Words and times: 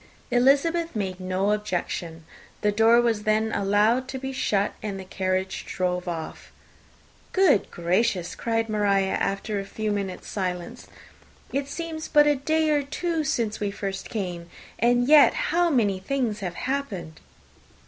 Elizabeth 0.31 0.95
made 0.95 1.19
no 1.19 1.51
objection: 1.51 2.25
the 2.61 2.71
door 2.71 2.99
was 2.99 3.21
then 3.21 3.51
allowed 3.51 4.07
to 4.07 4.17
be 4.17 4.31
shut, 4.33 4.73
and 4.81 4.99
the 4.99 5.05
carriage 5.05 5.63
drove 5.63 6.07
off. 6.07 6.51
"Good 7.33 7.69
gracious!" 7.69 8.33
cried 8.33 8.67
Maria, 8.67 9.11
after 9.11 9.59
a 9.59 9.63
few 9.63 9.91
minutes' 9.91 10.27
silence, 10.27 10.87
"it 11.53 11.67
seems 11.69 12.07
but 12.07 12.25
a 12.25 12.33
day 12.35 12.71
or 12.71 12.81
two 12.81 13.23
since 13.23 13.59
we 13.59 13.69
first 13.69 14.09
came! 14.09 14.49
and 14.79 15.07
yet 15.07 15.35
how 15.35 15.69
many 15.69 15.99
things 15.99 16.39
have 16.39 16.55
happened!" 16.55 17.19